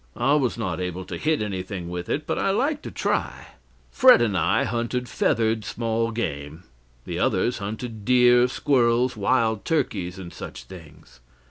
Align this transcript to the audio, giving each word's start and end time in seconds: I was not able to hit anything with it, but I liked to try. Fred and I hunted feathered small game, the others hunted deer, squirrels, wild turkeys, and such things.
I 0.17 0.33
was 0.33 0.57
not 0.57 0.79
able 0.81 1.05
to 1.05 1.15
hit 1.19 1.43
anything 1.43 1.87
with 1.87 2.09
it, 2.09 2.25
but 2.25 2.39
I 2.39 2.49
liked 2.49 2.81
to 2.85 2.89
try. 2.89 3.49
Fred 3.91 4.19
and 4.19 4.35
I 4.35 4.63
hunted 4.63 5.07
feathered 5.07 5.63
small 5.63 6.09
game, 6.09 6.63
the 7.05 7.19
others 7.19 7.59
hunted 7.59 8.03
deer, 8.03 8.47
squirrels, 8.47 9.15
wild 9.15 9.63
turkeys, 9.63 10.17
and 10.17 10.33
such 10.33 10.63
things. 10.63 11.19